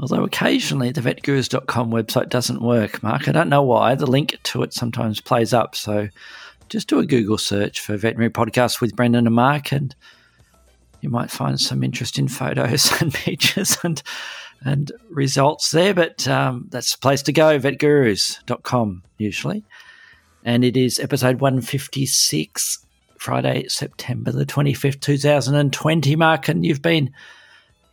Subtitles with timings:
[0.00, 3.28] Although occasionally the vetgurus.com website doesn't work, Mark.
[3.28, 3.94] I don't know why.
[3.94, 5.76] The link to it sometimes plays up.
[5.76, 6.08] So
[6.70, 9.94] just do a Google search for veterinary podcast with Brendan and Mark, and
[11.02, 14.02] you might find some interesting photos and pictures and
[14.64, 15.92] and results there.
[15.92, 19.64] But um, that's the place to go, vetgurus.com usually.
[20.44, 22.86] And it is episode 156,
[23.18, 26.48] Friday, September the 25th, 2020, Mark.
[26.48, 27.12] And you've been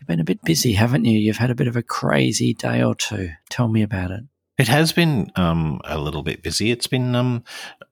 [0.07, 1.17] been a bit busy, haven't you?
[1.17, 3.31] You've had a bit of a crazy day or two.
[3.49, 4.23] Tell me about it.
[4.57, 6.71] It has been um, a little bit busy.
[6.71, 7.43] It's been, um,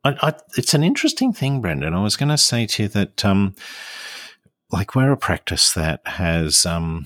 [0.04, 1.94] I, I, it's an interesting thing, Brendan.
[1.94, 3.54] I was going to say to you that, um,
[4.72, 7.06] like, we're a practice that has, um,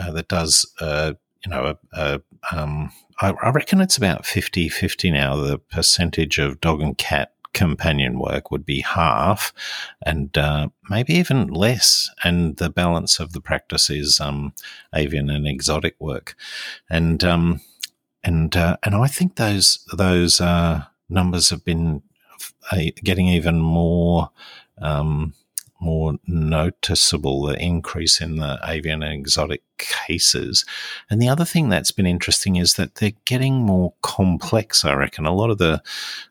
[0.00, 1.12] uh, that does, uh,
[1.44, 6.38] you know, a, a, um, I, I reckon it's about 50 50 now, the percentage
[6.38, 9.52] of dog and cat companion work would be half
[10.04, 12.10] and uh, maybe even less.
[12.24, 14.52] And the balance of the practice is um,
[14.94, 16.34] avian and exotic work.
[16.88, 17.60] And, um,
[18.22, 22.02] and, uh, and I think those, those uh, numbers have been
[22.70, 24.30] uh, getting even more
[24.80, 25.34] um,
[25.80, 30.64] more noticeable the increase in the avian and exotic cases.
[31.08, 34.84] And the other thing that's been interesting is that they're getting more complex.
[34.84, 35.82] I reckon a lot of the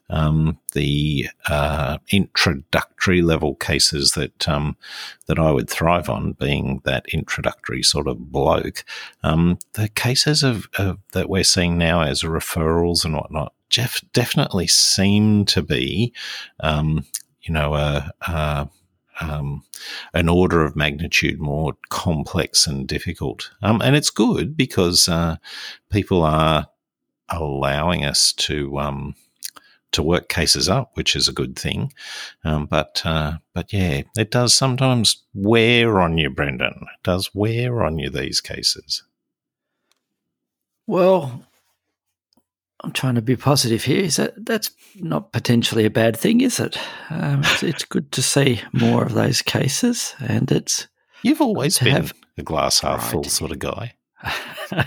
[0.09, 4.77] um, the uh, introductory level cases that um,
[5.27, 8.85] that I would thrive on, being that introductory sort of bloke,
[9.23, 13.53] um, the cases of, of, that we're seeing now as referrals and whatnot.
[13.69, 16.13] Jeff definitely seem to be,
[16.61, 17.05] um,
[17.41, 18.69] you know, a, a
[19.21, 19.63] um,
[20.13, 23.51] an order of magnitude more complex and difficult.
[23.61, 25.37] Um, and it's good because uh,
[25.89, 26.67] people are
[27.29, 29.15] allowing us to um,
[29.91, 31.93] to work cases up, which is a good thing.
[32.43, 36.81] Um, but uh, but yeah, it does sometimes wear on you, Brendan.
[36.81, 39.03] It does wear on you these cases.
[40.85, 41.43] Well,
[42.83, 44.03] I'm trying to be positive here.
[44.03, 46.77] Is that that's not potentially a bad thing, is it?
[47.09, 50.87] Um, it's, it's, good to see more of those cases, and it's
[51.23, 53.93] you've always been have, a glass half full sort of guy.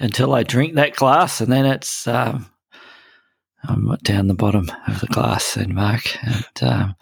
[0.00, 2.50] Until I drink that glass, and then it's um,
[3.64, 6.96] I'm down the bottom of the glass, then Mark, and um,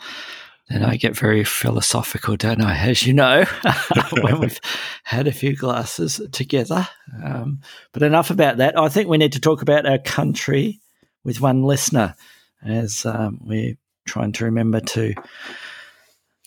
[0.71, 2.77] and I get very philosophical, don't I?
[2.77, 3.45] As you know,
[4.23, 4.61] when we've
[5.05, 6.89] had a few glasses together.
[7.23, 7.61] Um,
[7.93, 8.78] but enough about that.
[8.78, 10.81] I think we need to talk about our country
[11.25, 12.15] with one listener,
[12.65, 15.15] as um, we're trying to remember to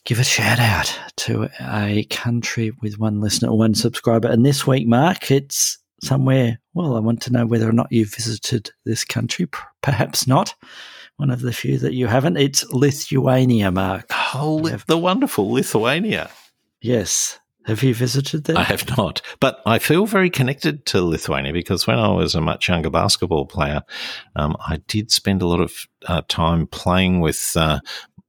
[0.05, 4.27] give a shout out to a country with one listener, or one subscriber.
[4.27, 6.59] And this week, Mark, it's somewhere.
[6.73, 9.47] Well, I want to know whether or not you've visited this country.
[9.81, 10.53] Perhaps not
[11.17, 12.37] one of the few that you haven't.
[12.37, 14.05] It's Lithuania, Mark.
[14.33, 16.29] Oh, have, the wonderful Lithuania.
[16.81, 17.39] Yes.
[17.65, 18.57] Have you visited there?
[18.57, 22.41] I have not, but I feel very connected to Lithuania because when I was a
[22.41, 23.81] much younger basketball player,
[24.35, 25.73] um, I did spend a lot of
[26.05, 27.79] uh, time playing with uh,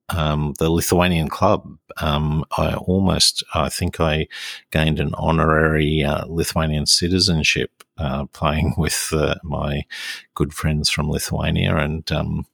[0.08, 1.76] um, the Lithuanian club.
[2.00, 4.26] Um, I almost, I think I
[4.70, 9.82] gained an honorary uh, Lithuanian citizenship uh, playing with uh, my
[10.34, 12.10] good friends from Lithuania and.
[12.10, 12.46] Um,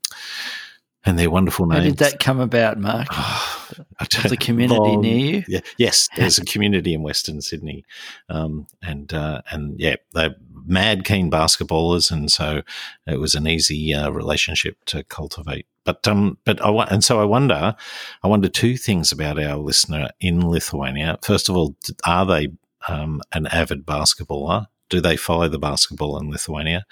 [1.05, 1.83] and their wonderful names.
[1.83, 3.09] How did that come about, Mark?
[4.01, 5.45] Oh, the community long, near you?
[5.49, 7.87] Yeah, yes, there's a community in Western Sydney,
[8.29, 10.35] um, and uh, and yeah, they're
[10.67, 12.61] mad keen basketballers, and so
[13.07, 15.67] it was an easy uh, relationship to cultivate.
[15.85, 17.75] But um, but I and so I wonder,
[18.23, 21.19] I wonder two things about our listener in Lithuania.
[21.23, 22.49] First of all, are they
[22.89, 24.67] um, an avid basketballer?
[24.93, 26.85] Do they follow the basketball in Lithuania?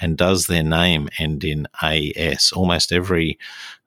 [0.00, 2.50] And does their name end in AS?
[2.50, 3.38] Almost every,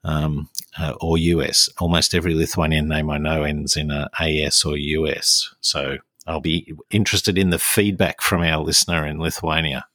[0.04, 4.78] um, uh, or US, almost every Lithuanian name I know ends in a AS or
[4.78, 5.51] US.
[5.62, 5.98] So
[6.28, 9.88] I'll be interested in the feedback from our listener in Lithuania.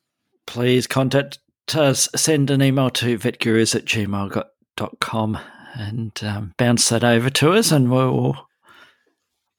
[0.47, 1.39] Please contact
[1.73, 5.39] us, send an email to vetgurus at gmail.com
[5.75, 8.49] and um, bounce that over to us and we'll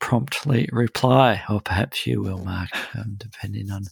[0.02, 3.86] promptly reply, or perhaps you will, Mark, um, depending on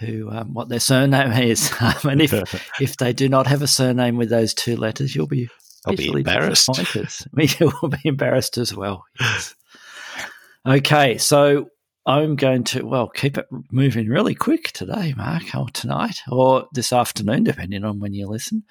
[0.00, 1.72] who um, what their surname is.
[1.80, 2.32] Um, and if
[2.80, 5.48] if they do not have a surname with those two letters, you'll be
[5.86, 6.68] I'll be embarrassed.
[7.32, 9.06] We will be embarrassed as well.
[9.18, 9.54] Yes.
[10.66, 11.70] Okay, so
[12.04, 16.92] I'm going to, well, keep it moving really quick today, Mark, or tonight, or this
[16.92, 18.64] afternoon, depending on when you listen.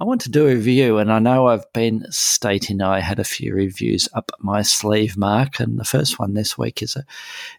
[0.00, 3.24] I want to do a review, and I know I've been stating I had a
[3.24, 5.60] few reviews up my sleeve, Mark.
[5.60, 7.04] And the first one this week is a,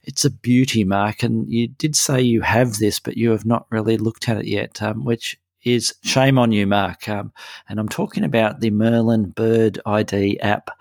[0.05, 1.21] it's a beauty, Mark.
[1.21, 4.47] And you did say you have this, but you have not really looked at it
[4.47, 7.07] yet, um, which is shame on you, Mark.
[7.07, 7.31] Um,
[7.69, 10.71] and I'm talking about the Merlin Bird ID app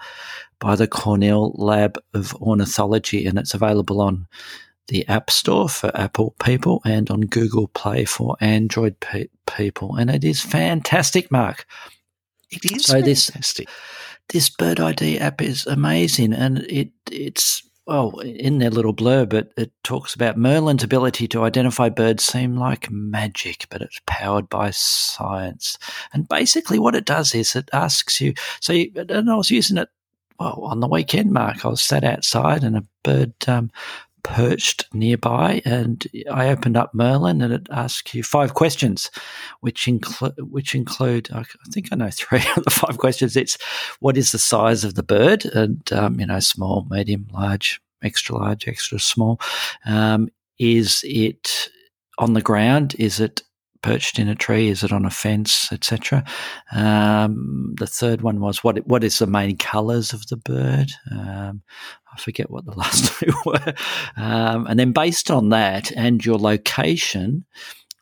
[0.61, 4.27] by the Cornell Lab of Ornithology, and it's available on
[4.91, 9.97] the App Store for Apple people and on Google Play for Android pe- people.
[9.97, 11.65] And it is fantastic, Mark.
[12.51, 13.69] It is so fantastic.
[14.29, 19.33] This, this Bird ID app is amazing, and it it's well in their little blurb
[19.33, 24.49] it, it talks about Merlin's ability to identify birds seem like magic, but it's powered
[24.49, 25.79] by science.
[26.13, 28.35] And basically, what it does is it asks you.
[28.61, 29.89] So, you, and I was using it
[30.41, 33.71] well, on the weekend, Mark, I was sat outside and a bird um,
[34.23, 39.11] perched nearby, and I opened up Merlin, and it asks you five questions,
[39.61, 43.37] which include which include I think I know three of the five questions.
[43.37, 43.59] It's
[44.01, 48.37] what is the size of the bird, and um, you know, small, medium, large, extra
[48.37, 49.41] large, extra small.
[49.85, 50.29] Um,
[50.59, 51.71] is it
[52.19, 52.95] on the ground?
[52.99, 53.43] Is it
[53.83, 54.69] perched in a tree?
[54.69, 56.25] Is it on a fence, etc.?
[56.73, 60.91] Um, the third one was what what is the main colours of the bird?
[61.11, 61.63] Um,
[62.13, 63.75] I forget what the last two were.
[64.17, 67.45] Um, and then based on that and your location,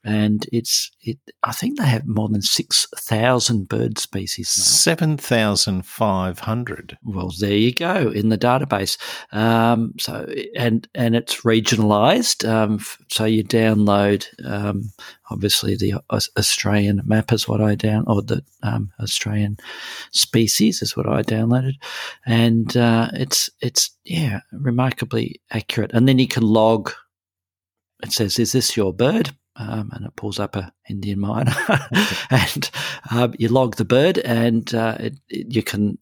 [0.05, 1.19] and it's it.
[1.43, 4.49] I think they have more than six thousand bird species.
[4.49, 6.97] Seven thousand five hundred.
[7.03, 8.99] Well, there you go in the database.
[9.33, 12.49] Um, so and and it's regionalised.
[12.49, 14.91] Um, so you download um,
[15.31, 19.59] obviously the Australian map is what I down or the um, Australian
[20.13, 21.75] species is what I downloaded,
[22.27, 25.93] and uh, it's it's yeah remarkably accurate.
[25.93, 26.93] And then you can log.
[28.03, 31.53] It says, "Is this your bird?" Um, and it pulls up a Indian myna,
[32.31, 32.71] and
[33.11, 35.99] uh, you log the bird, and uh, it, it, you can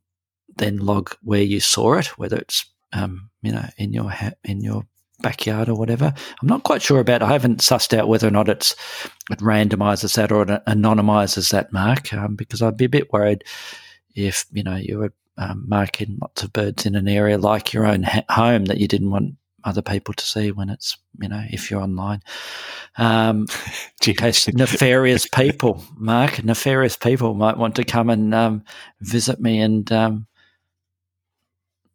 [0.56, 4.60] then log where you saw it, whether it's um, you know in your ha- in
[4.60, 4.86] your
[5.20, 6.12] backyard or whatever.
[6.42, 7.22] I'm not quite sure about.
[7.22, 8.74] I haven't sussed out whether or not it's
[9.30, 13.44] it randomizes that or it anonymizes that mark, um, because I'd be a bit worried
[14.14, 17.86] if you know you were um, marking lots of birds in an area like your
[17.86, 19.34] own ha- home that you didn't want
[19.66, 22.22] other people to see when it's you know if you're online.
[22.96, 23.46] Um,
[24.06, 28.64] in case nefarious people, Mark, nefarious people might want to come and um,
[29.00, 30.26] visit me and um,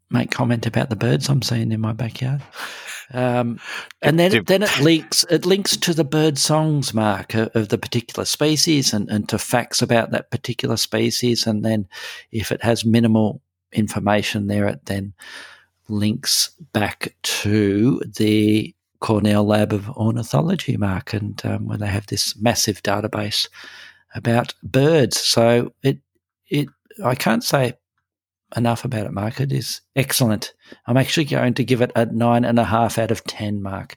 [0.09, 2.41] make comment about the birds I'm seeing in my backyard.
[3.13, 3.59] Um,
[4.01, 7.77] and then then it links it links to the bird songs, Mark, of, of the
[7.77, 11.45] particular species and, and to facts about that particular species.
[11.45, 11.87] And then
[12.31, 13.41] if it has minimal
[13.73, 15.13] information there, it then
[15.87, 22.35] links back to the Cornell Lab of Ornithology, Mark, and um, where they have this
[22.39, 23.47] massive database
[24.15, 25.19] about birds.
[25.19, 25.99] So it
[26.49, 26.69] it
[27.03, 27.73] I can't say
[28.55, 29.39] enough about it, Mark.
[29.39, 30.53] It is excellent.
[30.85, 33.95] I'm actually going to give it a nine and a half out of ten, Mark.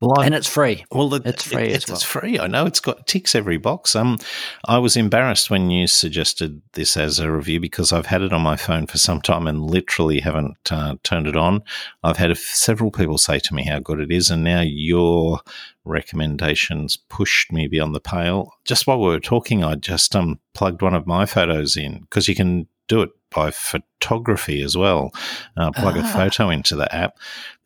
[0.00, 0.84] Well, and it's free.
[0.92, 1.70] Well, the, it's free.
[1.70, 1.96] It, well.
[1.96, 2.38] It's free.
[2.38, 3.96] I know it's got ticks every box.
[3.96, 4.18] Um,
[4.64, 8.42] I was embarrassed when you suggested this as a review because I've had it on
[8.42, 11.64] my phone for some time and literally haven't uh, turned it on.
[12.04, 15.40] I've had several people say to me how good it is, and now your
[15.84, 18.52] recommendations pushed me beyond the pale.
[18.64, 22.28] Just while we were talking, I just um plugged one of my photos in because
[22.28, 25.10] you can do it by photography as well.
[25.56, 26.00] Uh, plug ah.
[26.00, 27.16] a photo into the app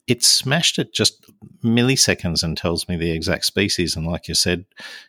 [0.07, 1.25] it smashed it just
[1.63, 3.97] milliseconds and tells me the exact species.
[3.97, 4.65] And like you said,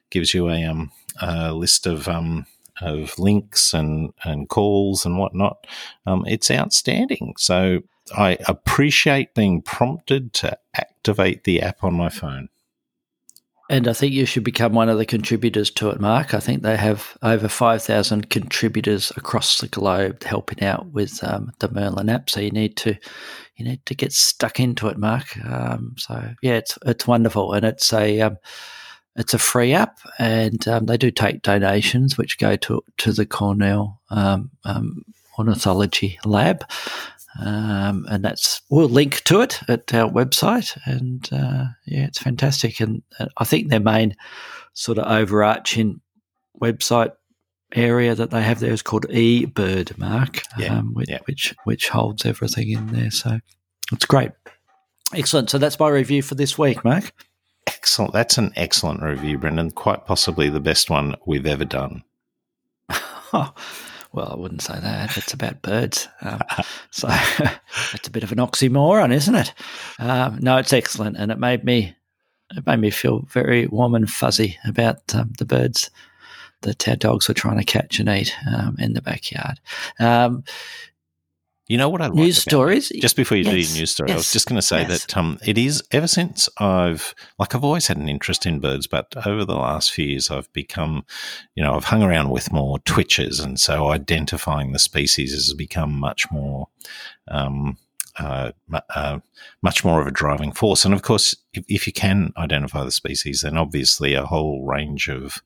[0.10, 2.46] gives you a, um, a list of um,
[2.82, 5.68] of links and, and calls and whatnot.
[6.06, 7.36] Um, it's outstanding.
[7.38, 7.82] So
[8.18, 12.50] I appreciate being prompted to activate the app on my phone.
[13.70, 16.34] And I think you should become one of the contributors to it, Mark.
[16.34, 21.72] I think they have over 5,000 contributors across the globe helping out with um, the
[21.72, 22.30] Merlin app.
[22.30, 22.98] So you need to
[23.56, 25.38] you need to get stuck into it, Mark.
[25.46, 28.38] Um, so yeah, it's it's wonderful, and it's a um,
[29.16, 33.26] it's a free app, and um, they do take donations, which go to to the
[33.26, 35.04] Cornell um, um,
[35.38, 36.66] Ornithology Lab,
[37.40, 42.80] um, and that's we'll link to it at our website, and uh, yeah, it's fantastic,
[42.80, 44.16] and uh, I think their main
[44.74, 46.02] sort of overarching
[46.62, 47.14] website
[47.74, 51.20] area that they have there is called eBird Mark, yeah, um, which, yeah.
[51.26, 53.12] which which holds everything in there.
[53.12, 53.40] So
[53.92, 54.32] it's great,
[55.14, 55.50] excellent.
[55.50, 57.12] So that's my review for this week, Mark.
[57.66, 58.14] Excellent.
[58.14, 59.72] That's an excellent review, Brendan.
[59.72, 62.04] Quite possibly the best one we've ever done.
[64.14, 65.18] Well, I wouldn't say that.
[65.18, 66.08] It's about birds.
[66.22, 66.40] Um,
[66.92, 67.08] so
[67.94, 69.54] it's a bit of an oxymoron, isn't it?
[70.00, 71.96] Um, no, it's excellent, and it made me
[72.56, 75.90] it made me feel very warm and fuzzy about um, the birds
[76.62, 79.60] that our dogs were trying to catch and eat um, in the backyard.
[81.68, 82.90] You know what I like news stories.
[82.90, 84.82] Just before you yes, do your news story, yes, I was just going to say
[84.82, 85.06] yes.
[85.06, 88.86] that um, it is ever since I've like I've always had an interest in birds,
[88.86, 91.06] but over the last few years I've become,
[91.56, 95.98] you know, I've hung around with more twitchers, and so identifying the species has become
[95.98, 96.68] much more.
[97.30, 97.78] Um,
[98.20, 98.52] uh,
[98.94, 99.20] uh,
[99.64, 100.86] much more of a driving force.
[100.86, 105.10] And of course, if, if, you can identify the species, then obviously a whole range
[105.10, 105.42] of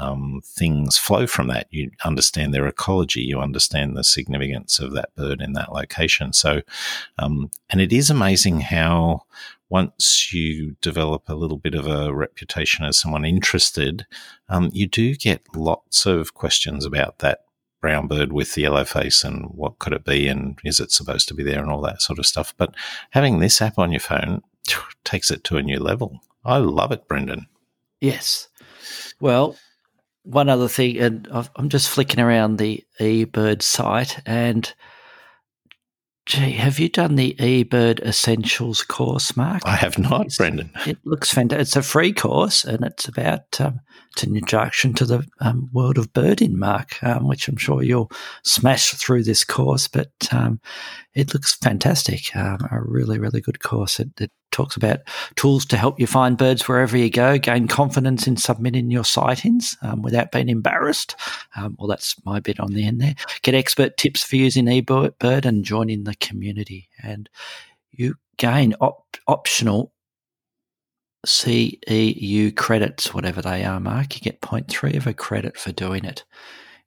[0.00, 1.66] um, things flow from that.
[1.70, 6.32] You understand their ecology, you understand the significance of that bird in that location.
[6.32, 6.62] So,
[7.18, 9.24] um, and it is amazing how
[9.68, 14.06] once you develop a little bit of a reputation as someone interested,
[14.48, 17.44] um, you do get lots of questions about that
[17.80, 21.28] brown bird with the yellow face and what could it be and is it supposed
[21.28, 22.52] to be there and all that sort of stuff.
[22.56, 22.74] But
[23.10, 24.42] having this app on your phone
[25.04, 26.20] takes it to a new level.
[26.44, 27.46] I love it, Brendan.
[28.00, 28.48] Yes.
[29.20, 29.56] Well,
[30.22, 34.72] one other thing, and I'm just flicking around the eBird site, and
[36.26, 39.62] gee, have you done the eBird Essentials course, Mark?
[39.64, 40.70] I have not, it's, Brendan.
[40.86, 41.62] It looks fantastic.
[41.62, 43.80] It's a free course, and it's about um,
[44.12, 48.10] it's an introduction to the um, world of birding, Mark, um, which I'm sure you'll
[48.44, 49.88] smash through this course.
[49.88, 50.60] But um,
[51.14, 52.34] it looks fantastic.
[52.36, 53.98] Um, a really, really good course.
[54.00, 55.00] It, it, talks about
[55.36, 59.76] tools to help you find birds wherever you go, gain confidence in submitting your sightings
[59.82, 61.16] um, without being embarrassed.
[61.56, 63.14] Um, well, that's my bit on the end there.
[63.42, 66.88] Get expert tips for using eBird and joining the community.
[67.02, 67.28] And
[67.90, 69.92] you gain op- optional
[71.26, 74.16] CEU credits, whatever they are, Mark.
[74.16, 76.24] You get 0.3 of a credit for doing it.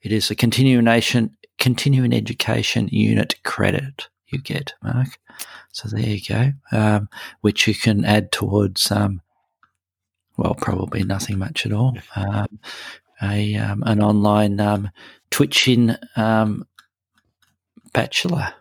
[0.02, 5.20] It is a continuation, continuing education unit credit you get, Mark.
[5.72, 7.10] So there you go, um,
[7.42, 9.22] which you can add towards, um,
[10.38, 11.98] well, probably nothing much at all.
[12.16, 12.60] Um,
[13.22, 14.90] a um, an online um,
[15.30, 16.68] twitching um,
[17.94, 18.54] bachelor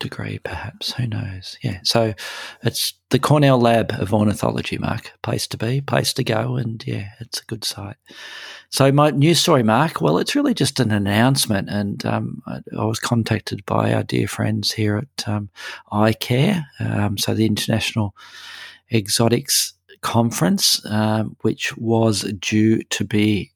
[0.00, 0.92] degree, perhaps.
[0.94, 1.56] Who knows?
[1.62, 1.78] Yeah.
[1.84, 2.14] So
[2.62, 5.12] it's the Cornell Lab of Ornithology, Mark.
[5.22, 7.96] Place to be, place to go, and yeah, it's a good site.
[8.70, 10.00] So my news story, Mark.
[10.00, 14.26] Well, it's really just an announcement, and um, I, I, was contacted by our dear
[14.26, 15.50] friends here at um,
[15.92, 18.14] iCare, um, so the International
[18.92, 23.52] Exotics Conference, um, which was due to be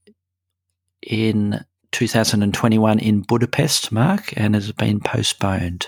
[1.02, 5.86] in 2021 in Budapest, Mark, and has been postponed.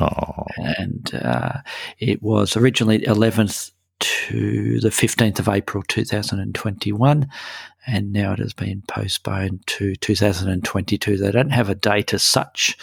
[0.00, 0.46] Oh.
[0.56, 1.58] And uh,
[2.00, 3.70] it was originally 11th
[4.00, 7.28] to the 15th of April 2021,
[7.86, 11.16] and now it has been postponed to 2022.
[11.16, 12.76] They don't have a date as such,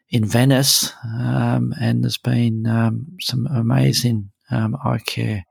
[0.09, 5.43] in Venice, um, and there's been um, some amazing um, iCare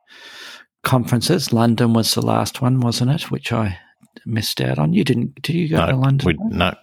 [0.83, 1.53] conferences.
[1.53, 3.31] London was the last one, wasn't it?
[3.31, 3.79] Which I
[4.25, 4.93] missed out on.
[4.93, 5.43] You didn't?
[5.43, 6.27] Did you go no, to London?
[6.27, 6.75] We, no.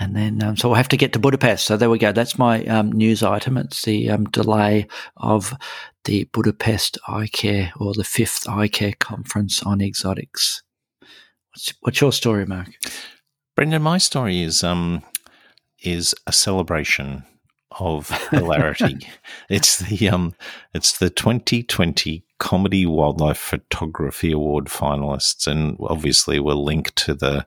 [0.00, 1.66] And then, um, so we'll have to get to Budapest.
[1.66, 2.12] So there we go.
[2.12, 3.56] That's my um, news item.
[3.56, 4.86] It's the um, delay
[5.16, 5.52] of
[6.04, 10.62] the Budapest iCare or the fifth iCare conference on exotics.
[11.50, 12.68] What's, what's your story, Mark?
[13.56, 15.02] Brendan, my story is um,
[15.82, 17.24] is a celebration
[17.78, 18.98] of hilarity.
[19.48, 20.34] it's the um,
[20.74, 27.46] it's the 2020 Comedy Wildlife Photography Award finalists, and obviously we'll link to the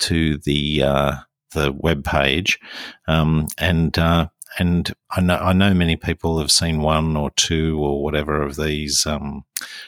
[0.00, 1.12] to the uh,
[1.52, 2.58] the web page,
[3.06, 7.78] um, and uh, and I know I know many people have seen one or two
[7.82, 9.44] or whatever of these um,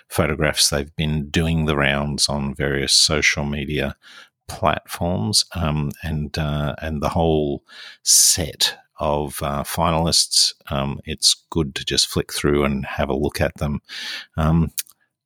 [0.09, 0.69] photographs.
[0.69, 3.97] They've been doing the rounds on various social media
[4.49, 7.63] platforms, um, and uh, and the whole
[8.03, 10.55] set of uh, finalists.
[10.71, 13.81] Um, it's good to just flick through and have a look at them,
[14.37, 14.73] um,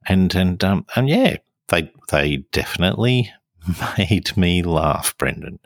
[0.06, 1.36] and and um, and yeah,
[1.68, 3.32] they they definitely
[3.98, 5.58] made me laugh, Brendan.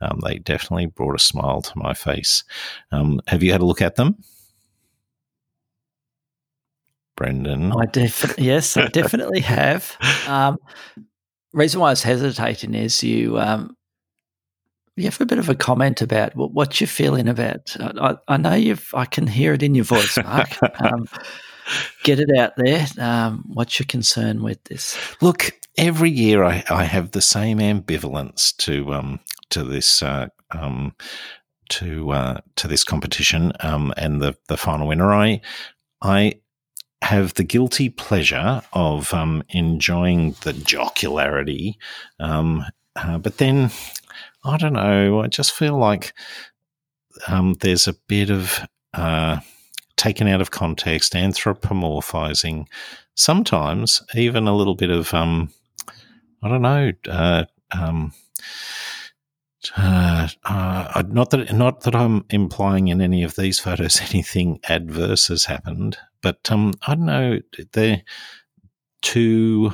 [0.00, 2.44] Um, they definitely brought a smile to my face.
[2.92, 4.16] Um, have you had a look at them?
[7.16, 7.72] Brendan.
[7.72, 9.96] I def- yes, I definitely have.
[10.28, 10.58] Um,
[11.52, 13.76] reason why I was hesitating is you um,
[14.96, 17.76] you have a bit of a comment about what, what you're feeling about.
[17.80, 18.90] I, I, know you've.
[18.94, 20.50] I can hear it in your voice, Mark.
[20.80, 21.06] Um,
[22.02, 22.86] get it out there.
[22.98, 24.98] Um, what's your concern with this?
[25.22, 30.94] Look, every year I, I have the same ambivalence to um to this uh, um
[31.70, 35.12] to uh, to this competition um and the the final winner.
[35.12, 35.40] I
[36.02, 36.40] I
[37.02, 41.78] have the guilty pleasure of um, enjoying the jocularity,
[42.20, 42.64] um,
[42.96, 43.70] uh, but then
[44.44, 45.20] I don't know.
[45.20, 46.12] I just feel like
[47.26, 48.60] um, there's a bit of
[48.94, 49.40] uh,
[49.96, 52.66] taken out of context, anthropomorphizing,
[53.14, 55.52] sometimes even a little bit of um,
[56.42, 56.92] I don't know.
[57.08, 58.12] Uh, um,
[59.76, 65.28] uh, uh, not that not that I'm implying in any of these photos anything adverse
[65.28, 67.40] has happened, but um, I don't know.
[67.72, 68.02] They're
[69.02, 69.72] to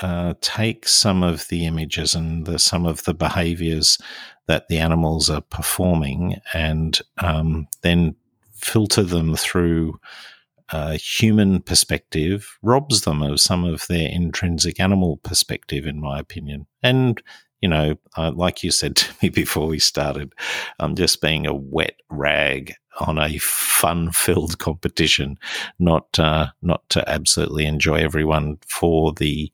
[0.00, 3.98] uh, take some of the images and the, some of the behaviors
[4.46, 8.16] that the animals are performing, and um, then
[8.54, 9.98] filter them through
[10.70, 16.66] a human perspective robs them of some of their intrinsic animal perspective, in my opinion.
[16.82, 17.22] And
[17.60, 20.34] you know, uh, like you said to me before we started,
[20.78, 25.38] I'm just being a wet rag on a fun-filled competition,
[25.78, 29.50] not uh, not to absolutely enjoy everyone for the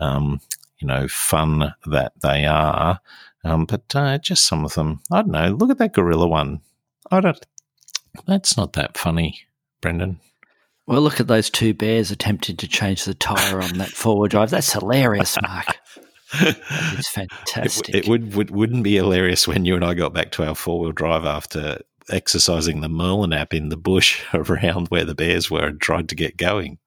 [0.00, 0.40] um,
[0.78, 3.00] you know fun that they are,
[3.44, 5.00] um, but uh, just some of them.
[5.10, 5.50] I don't know.
[5.50, 6.60] Look at that gorilla one.
[7.10, 7.46] I don't.
[8.26, 9.40] That's not that funny,
[9.80, 10.20] Brendan.
[10.86, 14.50] Well, look at those two bears attempting to change the tire on that four-wheel drive.
[14.50, 15.66] That's hilarious, Mark.
[16.34, 17.90] It's fantastic.
[17.90, 20.54] It, it would, would wouldn't be hilarious when you and I got back to our
[20.54, 21.78] four wheel drive after
[22.10, 26.14] exercising the Merlin app in the bush around where the bears were and tried to
[26.14, 26.78] get going.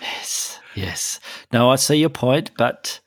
[0.00, 1.20] Yes, yes.
[1.52, 3.00] No, I see your point, but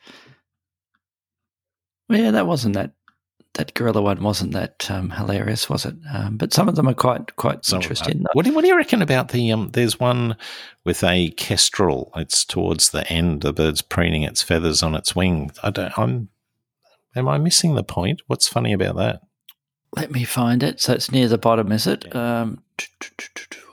[2.10, 2.92] yeah, that wasn't that
[3.58, 5.96] that gorilla one wasn't that um, hilarious, was it?
[6.14, 8.24] Um, but some of them are quite quite some interesting.
[8.34, 9.52] What do, what do you reckon about the?
[9.52, 10.38] Um, there's one
[10.86, 12.12] with a kestrel.
[12.16, 13.42] It's towards the end.
[13.42, 15.52] The bird's preening its feathers on its wing.
[15.64, 15.98] I don't.
[15.98, 16.30] I'm.
[17.16, 18.22] Am I missing the point?
[18.28, 19.22] What's funny about that?
[19.96, 20.82] Let me find it.
[20.82, 22.14] So it's near the bottom, is it?
[22.16, 22.62] Um,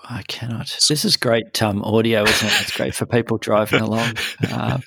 [0.08, 0.76] I cannot.
[0.88, 2.60] This is great um, audio, isn't it?
[2.60, 4.14] It's great for people driving along.
[4.50, 4.78] Uh,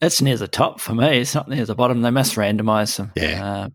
[0.00, 1.18] it's near the top for me.
[1.18, 2.02] It's not near the bottom.
[2.02, 3.12] They must randomize them.
[3.16, 3.44] Yeah.
[3.44, 3.68] Uh,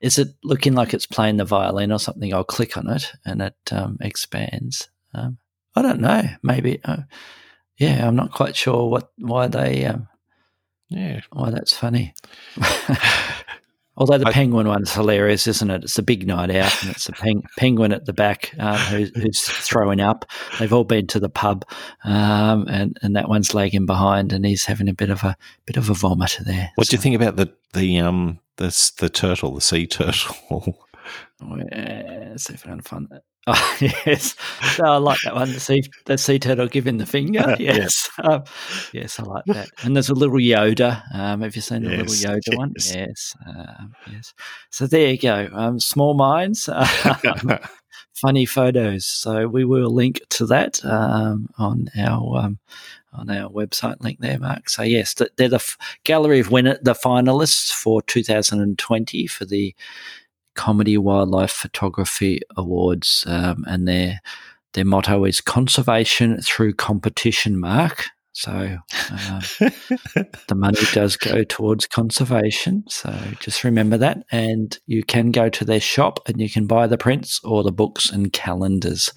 [0.00, 2.32] is it looking like it's playing the violin or something?
[2.32, 4.88] I'll click on it and it um, expands.
[5.14, 5.38] Um,
[5.74, 6.22] I don't know.
[6.42, 6.80] Maybe.
[6.84, 7.02] Uh,
[7.78, 9.84] yeah, I'm not quite sure what why they.
[9.86, 10.08] Um,
[10.88, 12.14] yeah, why that's funny.
[13.96, 15.84] Although the I, penguin one's hilarious, isn't it?
[15.84, 19.10] It's a big night out, and it's a peng- penguin at the back um, who's,
[19.16, 20.26] who's, throwing up.
[20.58, 21.64] They've all been to the pub,
[22.04, 25.76] um, and and that one's lagging behind, and he's having a bit of a bit
[25.76, 26.70] of a vomit there.
[26.74, 26.90] What so.
[26.90, 30.78] do you think about the the um the the turtle, the sea turtle?
[31.42, 33.22] Oh, yeah, see if I can find that.
[33.48, 34.34] Oh, yes.
[34.74, 35.52] So I like that one.
[35.52, 37.56] The sea, the sea turtle giving the finger.
[37.66, 38.10] Yes.
[38.22, 38.44] um,
[38.92, 39.68] yes, I like that.
[39.82, 41.02] And there's a little Yoda.
[41.14, 42.56] Um, have you seen the yes, little Yoda yes.
[42.56, 42.72] one?
[42.76, 43.36] Yes.
[43.46, 44.34] Um, yes.
[44.70, 45.48] So there you go.
[45.52, 46.68] Um, small minds.
[48.14, 49.04] Funny photos.
[49.04, 52.58] So we will link to that um, on our um,
[53.12, 54.68] on our website link there, Mark.
[54.68, 59.74] So yes, they're the f- gallery of winner, the finalists for 2020 for the
[60.56, 64.20] Comedy Wildlife Photography Awards, um, and their
[64.72, 67.58] their motto is conservation through competition.
[67.60, 68.06] Mark.
[68.32, 69.40] So um,
[70.46, 72.84] the money does go towards conservation.
[72.86, 74.24] So just remember that.
[74.30, 77.72] And you can go to their shop and you can buy the prints or the
[77.72, 79.10] books and calendars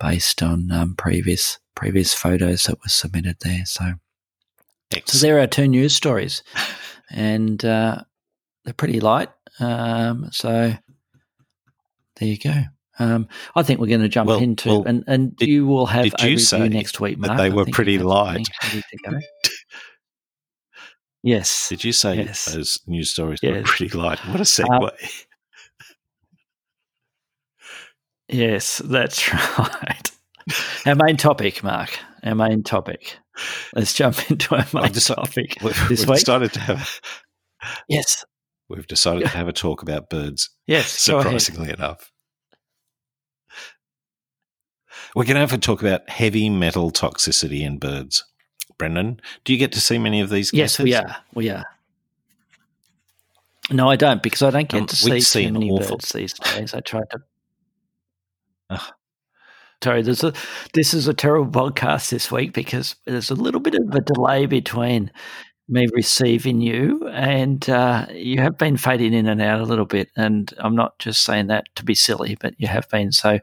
[0.00, 3.66] based on um, previous previous photos that were submitted there.
[3.66, 3.92] So,
[5.04, 6.42] so there are two news stories,
[7.10, 8.02] and uh,
[8.64, 9.28] they're pretty light.
[9.60, 10.74] Um, so
[12.16, 12.54] there you go.
[12.98, 15.86] Um, I think we're going to jump well, into well, and and did, you will
[15.86, 17.18] have a review next week.
[17.18, 17.36] Mark.
[17.36, 18.48] they were pretty light.
[21.22, 21.68] yes.
[21.68, 22.46] Did you say yes.
[22.46, 23.54] those news stories yes.
[23.54, 24.18] were pretty light?
[24.20, 24.70] What a segue.
[24.70, 24.90] Um,
[28.28, 30.10] yes, that's right.
[30.86, 31.98] Our main topic, Mark.
[32.24, 33.18] Our main topic.
[33.74, 36.18] Let's jump into our main topic we've, this week.
[36.18, 37.00] Started to have.
[37.88, 38.24] Yes,
[38.68, 40.50] we've decided to have a talk about birds.
[40.66, 42.10] Yes, surprisingly enough.
[45.14, 48.24] We're going to have a talk about heavy metal toxicity in birds.
[48.78, 49.20] Brendan.
[49.44, 50.52] Do you get to see many of these?
[50.52, 51.16] Yes, we are.
[51.34, 51.64] We are.
[53.70, 56.10] No, I don't because I don't get Um, to see, see too many awful- birds
[56.12, 56.74] these days.
[56.74, 57.04] I tried
[58.70, 58.78] to.
[59.84, 60.32] Sorry, there's a,
[60.74, 64.46] this is a terrible podcast this week because there's a little bit of a delay
[64.46, 65.10] between
[65.68, 70.10] me receiving you and uh, you have been fading in and out a little bit.
[70.16, 73.10] And I'm not just saying that to be silly, but you have been.
[73.12, 73.40] So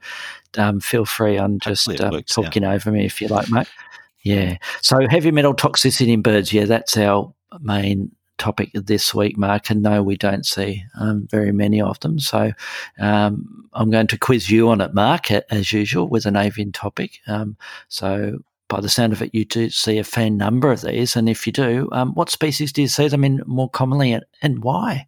[0.57, 3.67] um, feel free on just um, works talking over me if you like, mate.
[4.25, 4.55] Yeah.
[4.81, 6.53] So heavy metal toxicity in birds.
[6.53, 9.69] Yeah, that's our main topic this week, Mark.
[9.69, 12.19] And no, we don't see um, very many of them.
[12.19, 12.53] So
[12.99, 17.19] um, I'm going to quiz you on it, Mark, as usual, with an avian topic.
[17.27, 17.57] Um,
[17.89, 21.15] so by the sound of it, you do see a fair number of these.
[21.15, 24.23] And if you do, um, what species do you see them in more commonly and,
[24.41, 25.07] and why?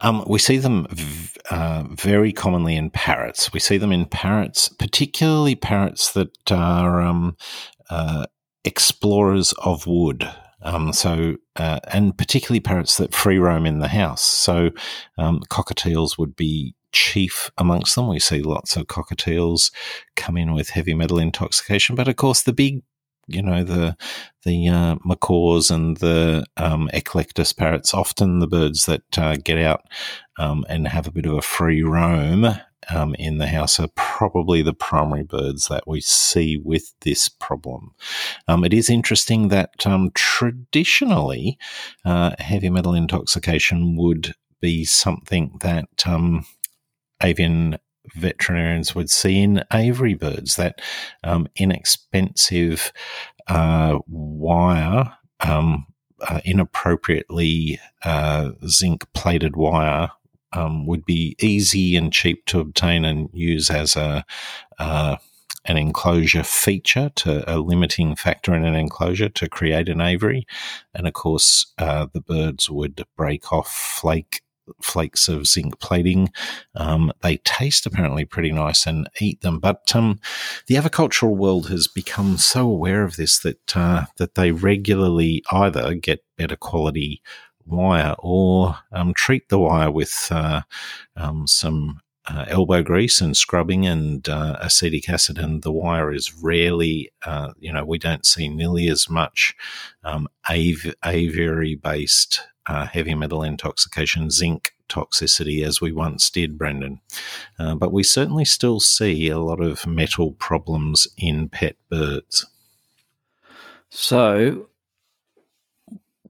[0.00, 3.52] Um, we see them v- uh, very commonly in parrots.
[3.52, 7.36] We see them in parrots, particularly parrots that are um,
[7.90, 8.26] uh,
[8.64, 10.28] explorers of wood.
[10.62, 14.22] Um, so, uh, and particularly parrots that free roam in the house.
[14.22, 14.70] So,
[15.18, 18.08] um, cockatiels would be chief amongst them.
[18.08, 19.70] We see lots of cockatiels
[20.16, 22.82] come in with heavy metal intoxication, but of course, the big
[23.26, 23.96] you know the
[24.44, 29.82] the uh, macaws and the um, eclectus parrots, often the birds that uh, get out
[30.38, 32.46] um, and have a bit of a free roam
[32.90, 37.94] um, in the house, are probably the primary birds that we see with this problem.
[38.46, 41.58] Um, it is interesting that um, traditionally,
[42.04, 46.44] uh, heavy metal intoxication would be something that um,
[47.24, 47.78] avian
[48.14, 50.80] veterinarians would see in aviary birds that
[51.24, 52.92] um, inexpensive
[53.48, 55.86] uh, wire, um,
[56.28, 60.10] uh, inappropriately uh, zinc plated wire.
[60.56, 64.24] Um, would be easy and cheap to obtain and use as a
[64.78, 65.16] uh,
[65.64, 70.46] an enclosure feature to a limiting factor in an enclosure to create an aviary,
[70.94, 74.42] and of course uh, the birds would break off flake
[74.82, 76.30] flakes of zinc plating.
[76.74, 80.20] Um, they taste apparently pretty nice and eat them, but um,
[80.66, 85.94] the avicultural world has become so aware of this that uh, that they regularly either
[85.94, 87.22] get better quality
[87.66, 90.62] wire or um, treat the wire with uh,
[91.16, 96.34] um, some uh, elbow grease and scrubbing and uh, acetic acid, and the wire is
[96.34, 99.54] rarely, uh, you know, we don't see nearly as much
[100.04, 107.00] um, av- aviary based uh, heavy metal intoxication, zinc toxicity as we once did, Brendan.
[107.58, 112.46] Uh, but we certainly still see a lot of metal problems in pet birds.
[113.90, 114.68] So,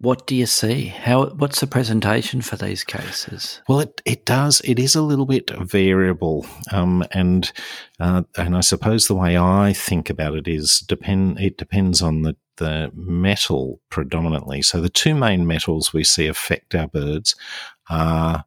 [0.04, 0.86] what do you see?
[0.86, 1.26] How?
[1.30, 3.62] What's the presentation for these cases?
[3.68, 4.60] Well, it, it does.
[4.62, 7.50] It is a little bit variable, um, and
[7.98, 11.40] uh, and I suppose the way I think about it is depend.
[11.40, 14.62] It depends on the the metal predominantly.
[14.62, 17.34] So the two main metals we see affect our birds
[17.90, 18.44] are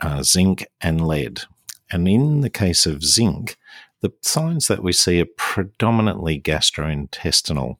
[0.00, 1.42] uh, zinc and lead.
[1.90, 3.56] And in the case of zinc,
[4.00, 7.76] the signs that we see are predominantly gastrointestinal.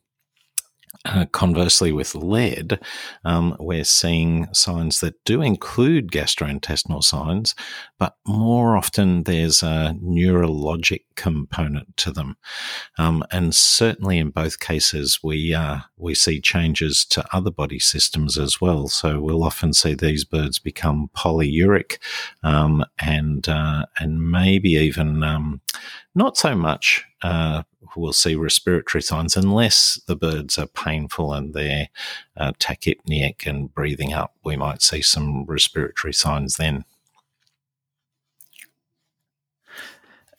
[1.04, 2.78] Uh, conversely, with lead,
[3.24, 7.56] um, we're seeing signs that do include gastrointestinal signs,
[7.98, 12.36] but more often there's a neurologic component to them.
[12.98, 18.38] Um, and certainly in both cases, we uh, we see changes to other body systems
[18.38, 18.86] as well.
[18.86, 21.98] So we'll often see these birds become polyuric,
[22.44, 25.62] um, and uh, and maybe even um,
[26.14, 27.04] not so much.
[27.22, 27.62] Uh,
[27.96, 31.88] we'll see respiratory signs unless the birds are painful and they're
[32.36, 34.34] uh, tachypneic and breathing up.
[34.44, 36.84] We might see some respiratory signs then.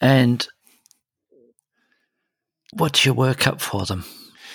[0.01, 0.47] And
[2.73, 4.03] what's your workup for them?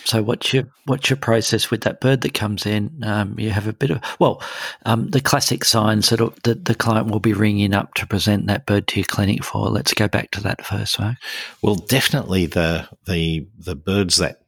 [0.04, 3.02] So what's your what's your process with that bird that comes in?
[3.02, 4.42] Um, you have a bit of well,
[4.87, 8.88] um, the classic signs that the client will be ringing up to present that bird
[8.88, 9.68] to your clinic for.
[9.68, 11.16] Let's go back to that first, Mark.
[11.62, 14.42] Well, definitely the the the birds that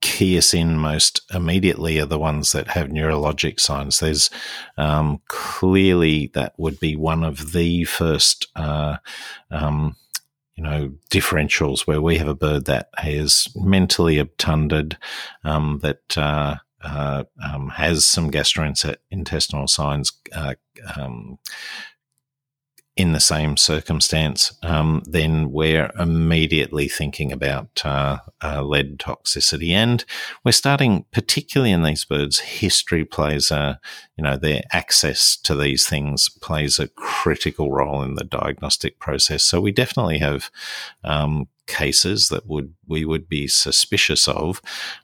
[0.00, 4.00] key us in most immediately are the ones that have neurologic signs.
[4.00, 4.30] There's
[4.78, 8.46] um, clearly that would be one of the first.
[8.56, 8.96] Uh,
[9.50, 9.96] um,
[10.60, 14.98] you know, differentials where we have a bird that has mentally obtunded,
[15.42, 20.54] um, that uh, uh, um, has some gastrointestinal signs uh,
[20.98, 21.38] um,
[23.00, 29.70] in the same circumstance, um, then we're immediately thinking about uh, uh, lead toxicity.
[29.70, 30.04] And
[30.44, 33.80] we're starting, particularly in these birds, history plays a,
[34.18, 39.44] you know, their access to these things plays a critical role in the diagnostic process.
[39.44, 40.50] So we definitely have
[41.02, 44.60] um, cases that would we would be suspicious of,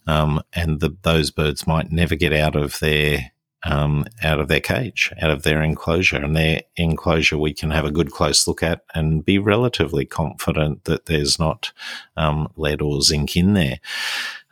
[0.06, 3.32] um, and the, those birds might never get out of their
[3.66, 6.16] um, out of their cage, out of their enclosure.
[6.16, 10.84] And their enclosure we can have a good close look at and be relatively confident
[10.84, 11.72] that there's not
[12.16, 13.80] um, lead or zinc in there.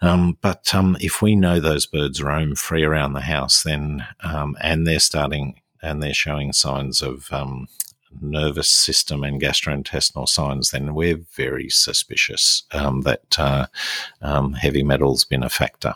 [0.03, 4.57] Um, but um, if we know those birds roam free around the house, then um,
[4.61, 7.68] and they're starting and they're showing signs of um,
[8.20, 13.66] nervous system and gastrointestinal signs, then we're very suspicious that uh,
[14.55, 15.94] heavy metal's been a factor.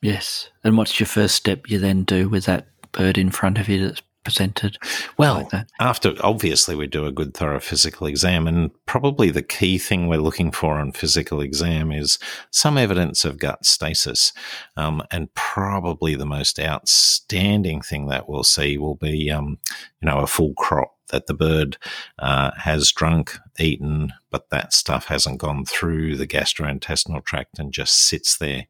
[0.00, 0.50] Yes.
[0.62, 3.86] And what's your first step you then do with that bird in front of you
[3.86, 4.76] that's presented?
[5.16, 9.78] Well, like after obviously we do a good thorough physical exam, and probably the key
[9.78, 12.18] thing we're looking for on physical exam is
[12.50, 14.32] some evidence of gut stasis.
[14.76, 19.58] Um, and probably the most outstanding thing that we'll see will be, um,
[20.02, 21.78] you know, a full crop that the bird
[22.18, 27.94] uh, has drunk, eaten, but that stuff hasn't gone through the gastrointestinal tract and just
[27.94, 28.66] sits there.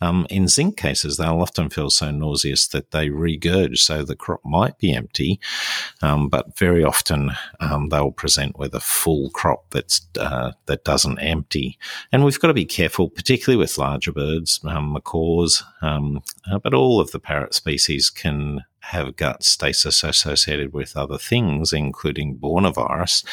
[0.00, 4.40] Um, in zinc cases, they'll often feel so nauseous that they regurge, so the crop
[4.44, 5.40] might be empty,
[6.02, 11.18] um, but very often um, they'll present with a full crop that's uh, that doesn't
[11.18, 11.78] empty.
[12.10, 16.74] And we've got to be careful, particularly with larger birds, um, macaws, um, uh, but
[16.74, 23.24] all of the parrot species can have gut stasis associated with other things, including Bornavirus.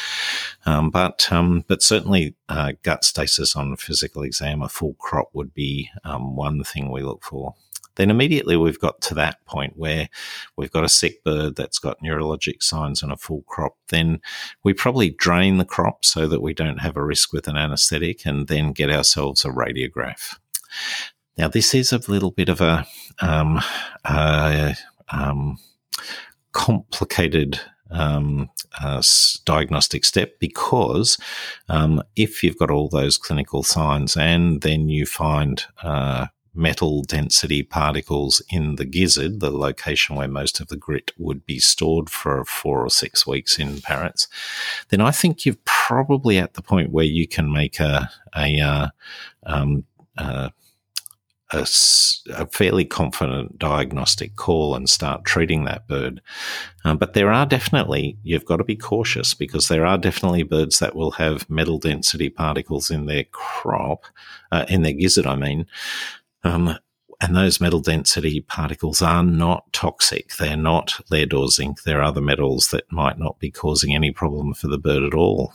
[0.64, 5.54] Um, but um, but certainly uh, gut stasis on physical exam, a full crop would
[5.54, 7.54] be um, one thing we look for.
[7.96, 10.08] Then immediately we've got to that point where
[10.56, 13.76] we've got a sick bird that's got neurologic signs and a full crop.
[13.88, 14.20] Then
[14.62, 18.24] we probably drain the crop so that we don't have a risk with an anaesthetic,
[18.24, 20.38] and then get ourselves a radiograph.
[21.36, 22.86] Now, this is a little bit of a
[23.20, 23.60] um,
[24.04, 24.74] uh,
[25.10, 25.58] um,
[26.52, 28.50] complicated um,
[28.80, 29.02] uh,
[29.44, 31.18] diagnostic step because
[31.68, 37.62] um, if you've got all those clinical signs and then you find uh, metal density
[37.62, 42.44] particles in the gizzard, the location where most of the grit would be stored for
[42.44, 44.28] four or six weeks in parrots,
[44.88, 48.88] then I think you're probably at the point where you can make a, a uh,
[49.44, 49.84] um,
[50.18, 50.50] uh,
[51.52, 51.66] a,
[52.34, 56.20] a, fairly confident diagnostic call and start treating that bird.
[56.84, 60.78] Um, but there are definitely, you've got to be cautious because there are definitely birds
[60.78, 64.04] that will have metal density particles in their crop,
[64.52, 65.66] uh, in their gizzard, I mean.
[66.44, 66.76] Um,
[67.20, 70.36] and those metal density particles are not toxic.
[70.36, 71.82] They're not lead or zinc.
[71.82, 75.52] They're other metals that might not be causing any problem for the bird at all.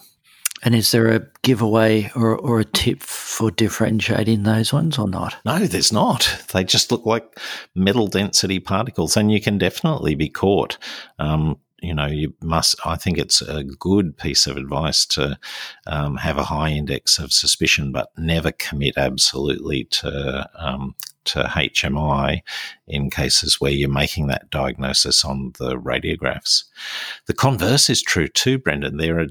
[0.63, 5.35] And is there a giveaway or, or a tip for differentiating those ones or not?
[5.45, 6.43] No, there's not.
[6.53, 7.39] They just look like
[7.75, 10.77] metal density particles, and you can definitely be caught.
[11.19, 12.75] Um, you know, you must.
[12.85, 15.37] I think it's a good piece of advice to
[15.85, 22.41] um, have a high index of suspicion, but never commit absolutely to um, to HMI
[22.87, 26.63] in cases where you're making that diagnosis on the radiographs.
[27.25, 28.97] The converse is true too, Brendan.
[28.97, 29.27] There are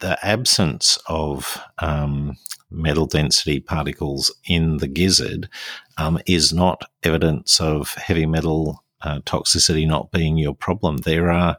[0.00, 2.36] the absence of um,
[2.70, 5.48] metal density particles in the gizzard
[5.96, 10.98] um, is not evidence of heavy metal uh, toxicity not being your problem.
[10.98, 11.58] There are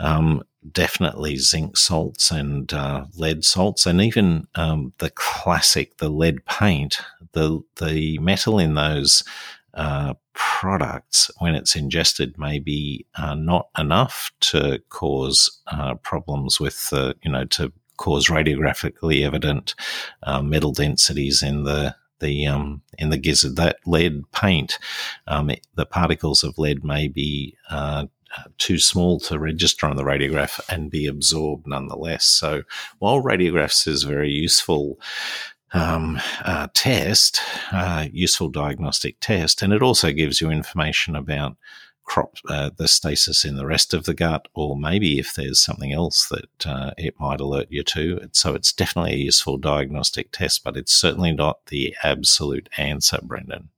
[0.00, 6.44] um, definitely zinc salts and uh, lead salts, and even um, the classic, the lead
[6.46, 7.00] paint.
[7.32, 9.22] The the metal in those
[9.74, 16.90] uh, products, when it's ingested, may be uh, not enough to cause uh, problems with
[16.90, 19.74] the, you know, to cause radiographically evident
[20.24, 23.56] uh, metal densities in the the um, in the gizzard.
[23.56, 24.78] That lead paint,
[25.26, 28.06] um, it, the particles of lead may be uh,
[28.58, 32.24] too small to register on the radiograph and be absorbed nonetheless.
[32.24, 32.62] So
[32.98, 34.98] while radiographs is very useful
[35.72, 37.40] um, uh, test,
[37.72, 41.56] uh, useful diagnostic test, and it also gives you information about
[42.04, 45.92] crop uh, the stasis in the rest of the gut, or maybe if there's something
[45.92, 48.28] else that uh, it might alert you to.
[48.32, 53.70] So it's definitely a useful diagnostic test, but it's certainly not the absolute answer, Brendan.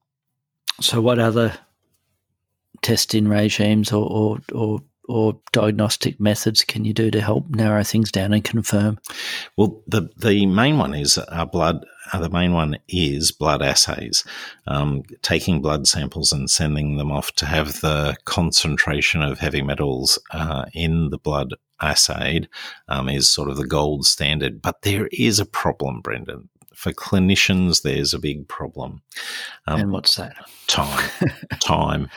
[0.81, 1.53] So, what other
[2.83, 8.11] testing regimes or, or, or or diagnostic methods can you do to help narrow things
[8.11, 8.99] down and confirm?
[9.57, 11.85] Well, the the main one is uh, blood.
[12.13, 14.25] Uh, the main one is blood assays,
[14.67, 20.19] um, taking blood samples and sending them off to have the concentration of heavy metals
[20.33, 22.49] uh, in the blood assayed
[22.89, 24.61] um, is sort of the gold standard.
[24.61, 26.51] But there is a problem, Brendan.
[26.75, 29.01] For clinicians, there's a big problem.
[29.67, 30.37] Um, and what's that?
[30.67, 31.11] Time.
[31.61, 32.11] time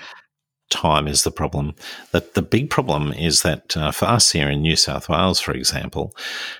[0.69, 1.75] time is the problem.
[2.11, 5.53] That the big problem is that uh, for us here in New South Wales, for
[5.53, 6.15] example,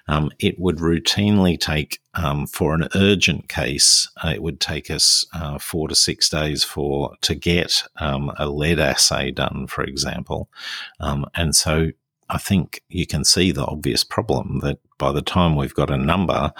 [0.08, 5.26] um, it would routinely take um, for an urgent case, uh, it would take us
[5.34, 10.50] uh, four to six days for to get um, a lead assay done, for example,
[11.00, 11.92] um, and so.
[12.30, 15.96] I think you can see the obvious problem that by the time we've got a
[15.96, 16.52] number,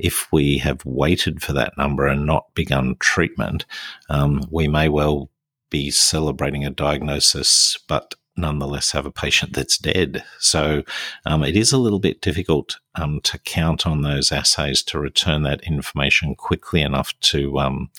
[0.00, 3.64] if we have waited for that number and not begun treatment,
[4.08, 5.30] um, we may well
[5.72, 10.24] be celebrating a diagnosis, but nonetheless have a patient that's dead.
[10.38, 10.82] So
[11.26, 15.42] um, it is a little bit difficult um, to count on those assays to return
[15.42, 17.90] that information quickly enough to um,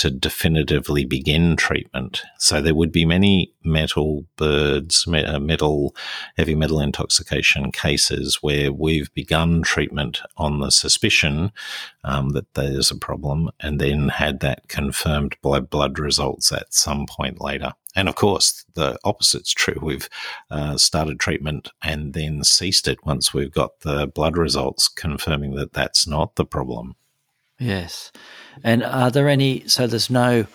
[0.00, 2.22] to definitively begin treatment.
[2.38, 5.94] So there would be many metal birds, uh, metal,
[6.38, 11.52] heavy metal intoxication cases where we've begun treatment on the suspicion
[12.02, 17.04] um, that there's a problem and then had that confirmed by blood results at some
[17.04, 17.72] point later.
[17.94, 19.78] And of course, the opposite's true.
[19.82, 20.08] We've
[20.50, 25.74] uh, started treatment and then ceased it once we've got the blood results confirming that
[25.74, 26.96] that's not the problem.
[27.60, 28.10] Yes.
[28.64, 30.46] And are there any, so there's no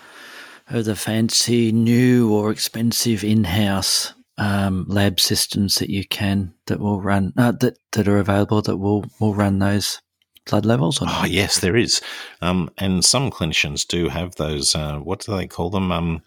[0.67, 7.01] of the fancy new or expensive in-house um, lab systems that you can that will
[7.01, 10.01] run uh, that that are available that will will run those
[10.45, 10.99] blood levels?
[11.01, 12.01] oh yes, there is,
[12.41, 14.75] um, and some clinicians do have those.
[14.75, 15.91] Uh, what do they call them?
[15.91, 16.21] Um,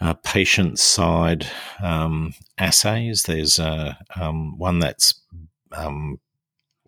[0.00, 1.46] uh, patient side
[1.82, 3.22] um, assays.
[3.22, 5.20] There's uh, um, one that's
[5.72, 6.20] um,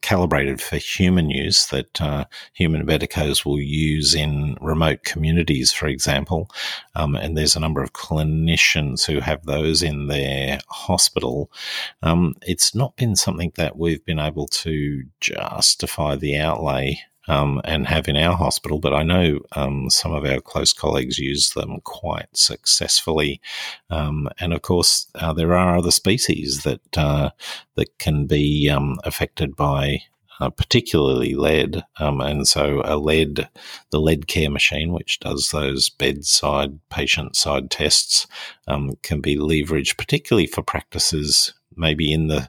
[0.02, 6.50] calibrated for human use that uh, human medicos will use in remote communities, for example.
[6.94, 11.50] Um, and there's a number of clinicians who have those in their hospital.
[12.02, 17.86] Um, it's not been something that we've been able to justify the outlay um, and
[17.86, 21.80] have in our hospital, but I know um, some of our close colleagues use them
[21.84, 23.40] quite successfully.
[23.90, 27.30] Um, and of course, uh, there are other species that uh,
[27.76, 30.00] that can be um, affected by.
[30.40, 33.48] Uh, particularly lead, um, and so a lead,
[33.90, 38.28] the LeadCare machine, which does those bedside patient side tests,
[38.68, 42.48] um, can be leveraged, particularly for practices maybe in the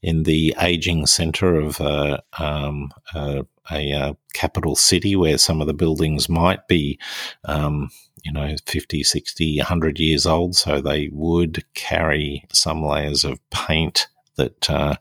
[0.00, 5.66] in the aging centre of uh, um, uh, a uh, capital city where some of
[5.66, 6.98] the buildings might be,
[7.44, 7.90] um,
[8.24, 10.56] you know, 50, 60, 100 years old.
[10.56, 14.96] So they would carry some layers of paint that uh,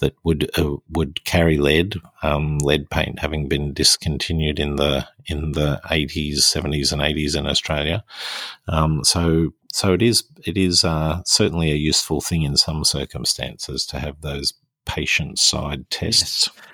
[0.00, 5.52] that would uh, would carry lead, um, lead paint having been discontinued in the in
[5.52, 8.04] the eighties, seventies, and eighties in Australia.
[8.68, 13.86] Um, so so it is it is uh, certainly a useful thing in some circumstances
[13.86, 16.48] to have those patient side tests.
[16.48, 16.66] Yes.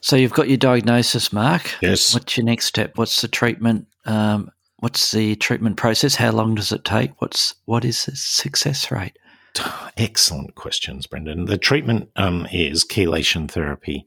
[0.00, 1.70] So you've got your diagnosis, Mark.
[1.80, 2.14] Yes.
[2.14, 2.96] What's your next step?
[2.96, 3.86] What's the treatment?
[4.04, 6.14] Um, what's the treatment process?
[6.14, 7.20] How long does it take?
[7.20, 9.18] What's what is the success rate?
[9.96, 11.46] Excellent questions, Brendan.
[11.46, 14.06] The treatment um, is chelation therapy,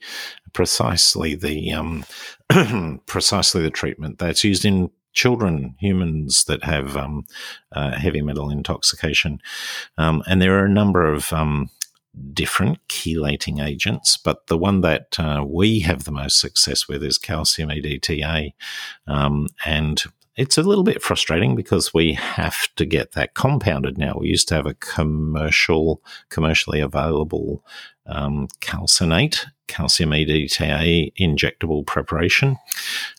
[0.54, 2.06] precisely the um,
[3.06, 7.26] precisely the treatment that's used in children, humans that have um,
[7.74, 9.40] uh, heavy metal intoxication,
[9.98, 11.70] um, and there are a number of um,
[12.34, 17.18] different chelating agents, but the one that uh, we have the most success with is
[17.18, 18.54] calcium EDTA.
[19.08, 20.04] Um, and
[20.38, 24.16] it's a little bit frustrating because we have to get that compounded now.
[24.18, 27.66] We used to have a commercial, commercially available
[28.06, 32.58] um, calcinate, calcium EDTA injectable preparation.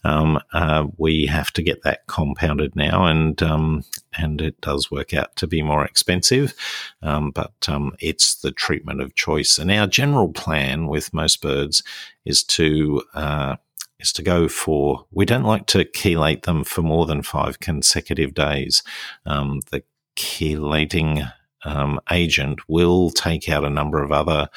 [0.05, 3.85] Um, uh, we have to get that compounded now, and um,
[4.16, 6.55] and it does work out to be more expensive,
[7.03, 9.59] um, but um, it's the treatment of choice.
[9.59, 11.83] And our general plan with most birds
[12.25, 13.57] is to uh,
[13.99, 15.07] is to go for.
[15.11, 18.83] We don't like to chelate them for more than five consecutive days.
[19.25, 19.85] Um, the
[20.16, 21.33] chelating
[21.64, 24.48] um, agent will take out a number of other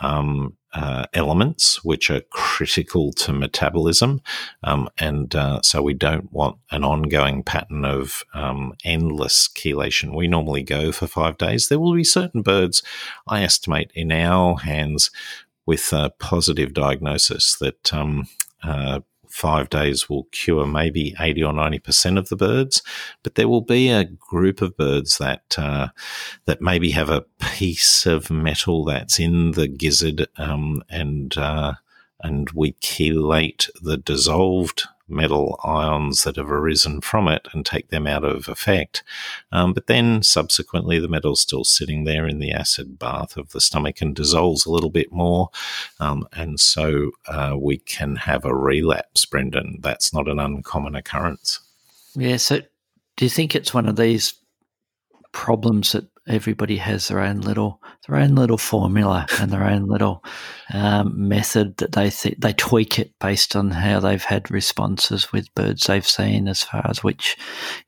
[0.00, 4.20] um, uh, elements which are critical to metabolism.
[4.62, 10.14] Um, and uh, so we don't want an ongoing pattern of um, endless chelation.
[10.14, 11.68] We normally go for five days.
[11.68, 12.82] There will be certain birds,
[13.26, 15.10] I estimate, in our hands
[15.64, 18.28] with a positive diagnosis that um,
[18.62, 19.00] uh,
[19.36, 22.82] five days will cure maybe 80 or 90% of the birds,
[23.22, 25.88] but there will be a group of birds that, uh,
[26.46, 31.74] that maybe have a piece of metal that's in the gizzard, um, and, uh,
[32.22, 38.06] and we chelate the dissolved metal ions that have arisen from it and take them
[38.06, 39.02] out of effect.
[39.52, 43.60] Um, but then subsequently, the metal's still sitting there in the acid bath of the
[43.60, 45.50] stomach and dissolves a little bit more.
[46.00, 49.78] Um, and so uh, we can have a relapse, Brendan.
[49.80, 51.60] That's not an uncommon occurrence.
[52.14, 52.36] Yeah.
[52.36, 52.60] So
[53.16, 54.34] do you think it's one of these
[55.32, 60.24] problems that everybody has their own little their own little formula and their own little
[60.72, 65.54] um, method that they th- they tweak it based on how they've had responses with
[65.54, 67.36] birds they've seen as far as which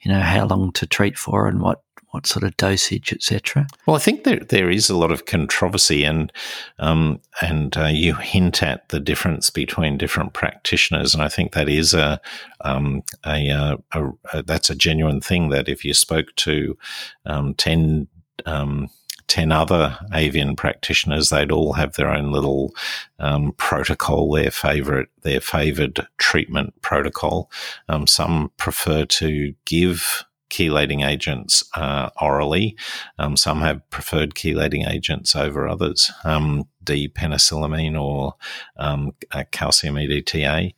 [0.00, 3.66] you know how long to treat for and what what sort of dosage, etc.
[3.86, 6.32] Well, I think there there is a lot of controversy, and
[6.78, 11.68] um, and uh, you hint at the difference between different practitioners, and I think that
[11.68, 12.20] is a,
[12.62, 15.50] um, a, a, a, a, that's a genuine thing.
[15.50, 16.78] That if you spoke to
[17.26, 18.08] um, ten
[18.46, 18.88] um,
[19.28, 22.74] 10 other avian practitioners, they'd all have their own little
[23.18, 27.50] um, protocol, their favorite, their favored treatment protocol.
[27.88, 32.76] Um, some prefer to give chelating agents uh, orally.
[33.18, 38.34] Um, some have preferred chelating agents over others, um, D-penicillamine or
[38.78, 39.12] um,
[39.50, 40.74] calcium EDTA.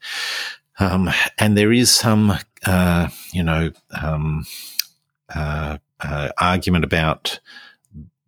[0.80, 2.36] Um, and there is some,
[2.66, 3.70] uh, you know,
[4.02, 4.44] um,
[5.32, 7.40] uh, uh, argument about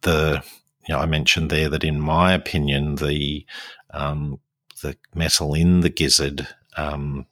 [0.02, 0.42] the
[0.88, 3.46] you know, I mentioned there that in my opinion, the
[3.90, 4.40] um,
[4.82, 7.26] the metal in the gizzard um,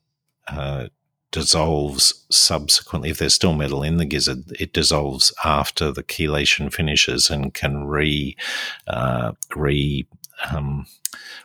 [0.47, 0.88] uh,
[1.32, 3.11] dissolves subsequently.
[3.11, 7.84] If there's still metal in the gizzard, it dissolves after the chelation finishes and can
[7.84, 8.36] re
[8.86, 10.07] uh, re
[10.51, 10.86] um,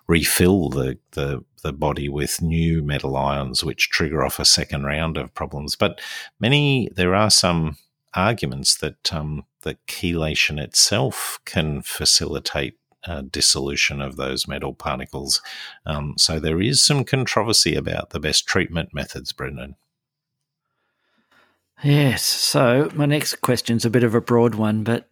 [0.07, 5.17] refill the, the the body with new metal ions, which trigger off a second round
[5.17, 5.75] of problems.
[5.75, 5.99] But
[6.39, 7.77] many there are some
[8.15, 15.41] arguments that um, the chelation itself can facilitate uh, dissolution of those metal particles.
[15.85, 19.75] Um, so there is some controversy about the best treatment methods, Brendan.
[21.83, 22.23] Yes.
[22.23, 25.07] So my next question is a bit of a broad one, but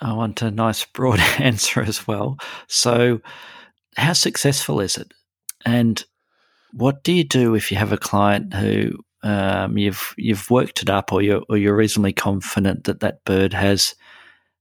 [0.00, 2.38] I want a nice broad answer as well.
[2.66, 3.20] So,
[3.96, 5.12] how successful is it?
[5.66, 6.04] And
[6.72, 8.92] what do you do if you have a client who
[9.22, 13.52] um, you've you've worked it up, or you're or you're reasonably confident that that bird
[13.52, 13.94] has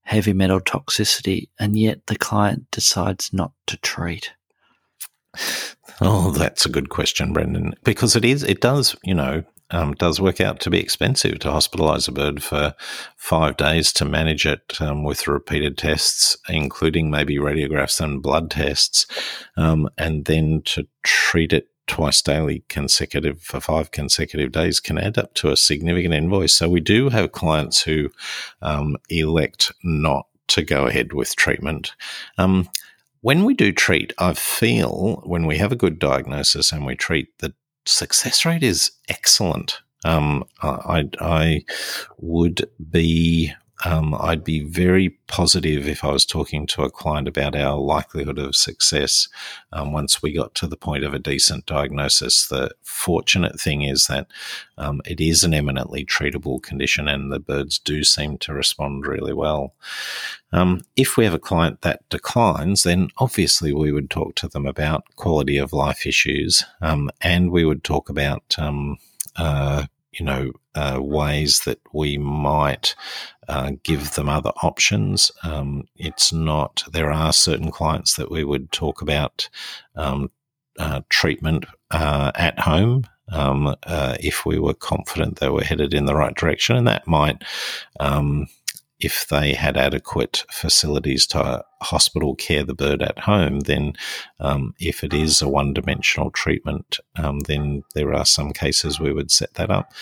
[0.03, 4.33] heavy metal toxicity, and yet the client decides not to treat?
[5.99, 8.43] Oh, that's a good question, Brendan, because it is.
[8.43, 12.41] It does, you know, um, does work out to be expensive to hospitalise a bird
[12.41, 12.73] for
[13.17, 19.07] five days to manage it um, with repeated tests, including maybe radiographs and blood tests,
[19.57, 25.17] um, and then to treat it twice daily consecutive for five consecutive days can add
[25.17, 26.53] up to a significant invoice.
[26.53, 28.09] So we do have clients who
[28.61, 31.93] um, elect not to go ahead with treatment.
[32.37, 32.69] Um,
[33.21, 37.37] when we do treat, I feel when we have a good diagnosis and we treat,
[37.39, 37.53] the
[37.85, 39.81] success rate is excellent.
[40.05, 41.65] Um, I, I
[42.17, 43.53] would be
[43.85, 48.39] um, I'd be very positive if I was talking to a client about our likelihood
[48.39, 49.27] of success
[49.71, 52.47] um, once we got to the point of a decent diagnosis.
[52.47, 54.27] The fortunate thing is that
[54.77, 59.33] um, it is an eminently treatable condition and the birds do seem to respond really
[59.33, 59.75] well.
[60.51, 64.65] Um, if we have a client that declines, then obviously we would talk to them
[64.65, 68.97] about quality of life issues um, and we would talk about um,
[69.35, 69.85] uh,
[70.19, 72.95] you know, uh, ways that we might
[73.47, 75.31] uh, give them other options.
[75.43, 79.49] Um, it's not, there are certain clients that we would talk about
[79.95, 80.31] um,
[80.79, 83.05] uh, treatment uh, at home.
[83.29, 87.07] Um, uh, if we were confident they were headed in the right direction, and that
[87.07, 87.43] might
[87.99, 88.47] um,
[88.99, 93.93] if they had adequate facilities to hospital care the bird at home, then
[94.39, 99.13] um, if it is a one dimensional treatment, um, then there are some cases we
[99.13, 99.93] would set that up.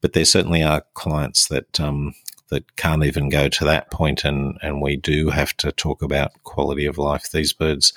[0.00, 2.14] But there certainly are clients that um,
[2.48, 6.42] that can't even go to that point, and, and we do have to talk about
[6.42, 7.30] quality of life.
[7.30, 7.92] These birds,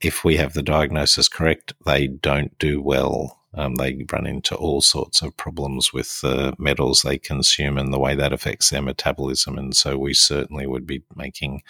[0.00, 4.80] if we have the diagnosis correct, they don't do well um, they run into all
[4.80, 9.56] sorts of problems with the metals they consume and the way that affects their metabolism.
[9.56, 11.62] And so we certainly would be making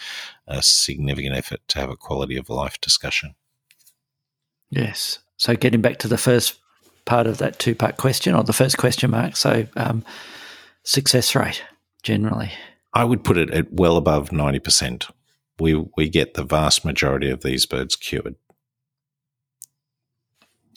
[0.46, 3.34] a significant effort to have a quality of life discussion.
[4.70, 5.20] Yes.
[5.36, 6.58] So getting back to the first
[7.04, 9.36] part of that two part question or the first question mark.
[9.36, 10.04] So um,
[10.82, 11.64] success rate
[12.02, 12.50] generally.
[12.92, 15.10] I would put it at well above 90%.
[15.60, 18.34] We, we get the vast majority of these birds cured.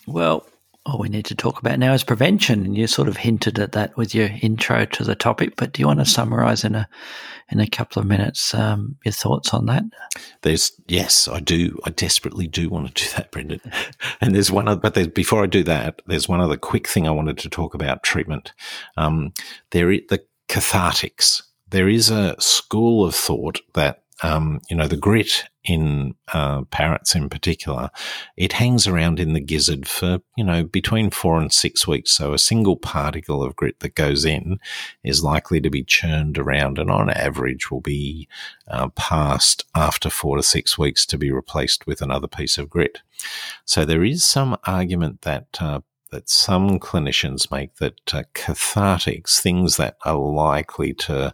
[0.07, 0.45] Well,
[0.85, 3.73] all we need to talk about now is prevention, and you sort of hinted at
[3.73, 5.55] that with your intro to the topic.
[5.55, 6.87] But do you want to summarise in a
[7.49, 9.83] in a couple of minutes um, your thoughts on that?
[10.41, 11.77] There's yes, I do.
[11.85, 13.61] I desperately do want to do that, Brendan.
[14.21, 17.07] and there's one other, but there's, before I do that, there's one other quick thing
[17.07, 18.53] I wanted to talk about treatment.
[18.97, 19.33] Um,
[19.71, 21.43] there, the cathartics.
[21.69, 27.15] There is a school of thought that um, you know, the grit in uh, parrots
[27.15, 27.89] in particular,
[28.35, 32.11] it hangs around in the gizzard for, you know, between four and six weeks.
[32.11, 34.59] So a single particle of grit that goes in
[35.03, 38.27] is likely to be churned around and on average will be
[38.67, 43.01] uh, passed after four to six weeks to be replaced with another piece of grit.
[43.65, 45.81] So there is some argument that uh,
[46.11, 51.33] that some clinicians make that uh, cathartics, things that are likely to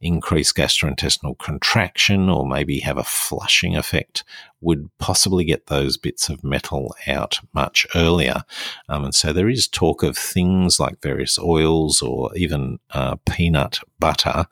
[0.00, 4.22] increase gastrointestinal contraction or maybe have a flushing effect,
[4.60, 8.42] would possibly get those bits of metal out much earlier.
[8.88, 13.78] Um, and so there is talk of things like various oils or even uh, peanut
[13.98, 14.46] butter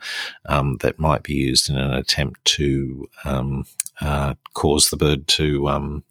[0.46, 3.66] um, that might be used in an attempt to um,
[4.00, 6.04] uh, cause the bird to um,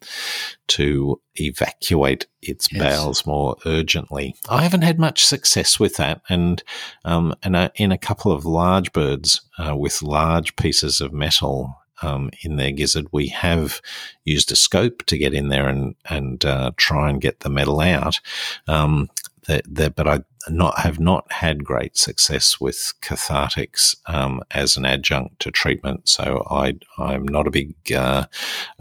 [0.68, 2.82] to evacuate its yes.
[2.82, 4.34] bowels more urgently.
[4.48, 6.62] I haven't had much success with that, and
[7.04, 11.78] um, and uh, in a couple of large birds uh, with large pieces of metal.
[12.02, 13.80] Um, in their gizzard, we have
[14.22, 17.80] used a scope to get in there and and uh, try and get the metal
[17.80, 18.20] out.
[18.68, 19.08] Um,
[19.46, 24.84] that, that, but I not have not had great success with cathartics um, as an
[24.84, 26.08] adjunct to treatment.
[26.08, 27.74] So I I'm not a big.
[27.92, 28.26] Uh,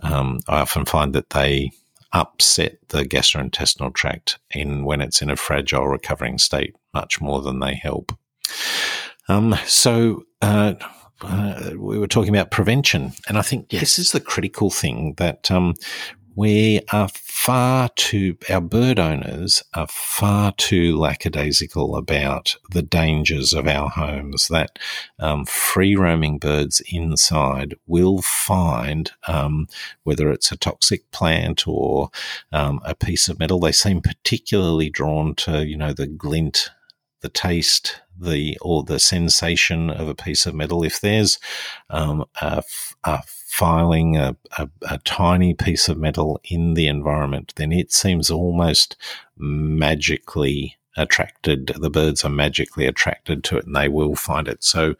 [0.03, 1.71] um, I often find that they
[2.13, 7.59] upset the gastrointestinal tract in when it's in a fragile recovering state much more than
[7.59, 8.11] they help.
[9.27, 10.23] Um, so.
[10.41, 10.75] Uh,
[11.21, 13.79] uh, we were talking about prevention, and I think yes.
[13.79, 15.73] this is the critical thing that um,
[16.35, 17.07] we are
[17.45, 24.47] far too, our bird owners are far too lackadaisical about the dangers of our homes
[24.47, 24.79] that
[25.19, 29.67] um, free roaming birds inside will find, um,
[30.05, 32.09] whether it's a toxic plant or
[32.51, 36.71] um, a piece of metal, they seem particularly drawn to, you know, the glint,
[37.21, 40.83] the taste, the or the sensation of a piece of metal.
[40.83, 41.39] If there's
[41.89, 42.63] um, a,
[43.03, 48.29] a filing a, a, a, tiny piece of metal in the environment, then it seems
[48.29, 48.97] almost
[49.37, 51.71] magically attracted.
[51.79, 54.63] The birds are magically attracted to it and they will find it.
[54.63, 54.95] So,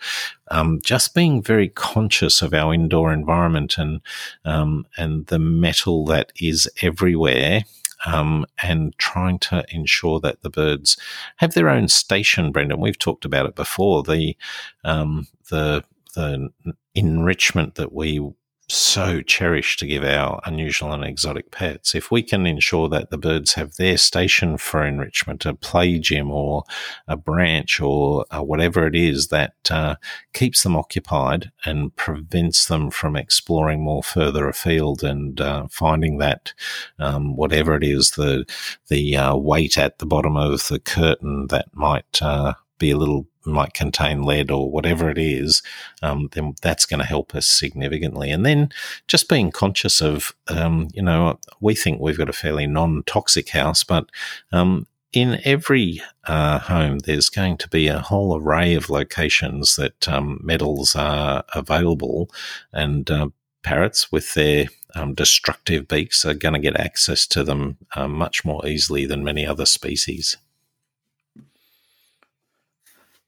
[0.51, 4.01] um, just being very conscious of our indoor environment and,
[4.43, 7.63] um, and the metal that is everywhere.
[8.05, 10.97] Um, and trying to ensure that the birds
[11.37, 12.79] have their own station, Brendan.
[12.79, 14.03] We've talked about it before.
[14.03, 14.35] The
[14.83, 15.83] um, the
[16.13, 16.49] the
[16.93, 18.19] enrichment that we
[18.67, 21.93] so cherished to give our unusual and exotic pets.
[21.93, 26.31] If we can ensure that the birds have their station for enrichment, a play gym
[26.31, 26.63] or
[27.07, 29.95] a branch or uh, whatever it is that uh,
[30.33, 36.53] keeps them occupied and prevents them from exploring more further afield and uh, finding that
[36.99, 38.45] um, whatever it is, the
[38.87, 43.27] the uh, weight at the bottom of the curtain that might uh, be a little
[43.45, 45.61] might contain lead or whatever it is,
[46.01, 48.31] um, then that's going to help us significantly.
[48.31, 48.69] And then
[49.07, 53.49] just being conscious of, um, you know, we think we've got a fairly non toxic
[53.49, 54.09] house, but
[54.51, 60.07] um, in every uh, home, there's going to be a whole array of locations that
[60.09, 62.29] um, metals are available,
[62.73, 63.29] and uh,
[63.63, 68.43] parrots with their um, destructive beaks are going to get access to them uh, much
[68.43, 70.37] more easily than many other species.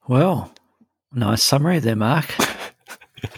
[0.08, 0.54] Well,
[1.12, 2.34] nice summary there, Mark.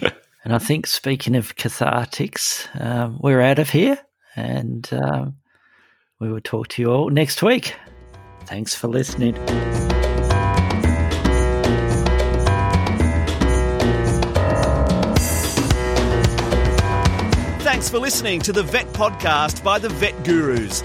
[0.44, 3.98] and I think speaking of cathartics, um, we're out of here
[4.36, 5.36] and um,
[6.20, 7.74] we will talk to you all next week.
[8.44, 9.34] Thanks for listening.
[17.64, 20.84] Thanks for listening to the Vet Podcast by the Vet Gurus.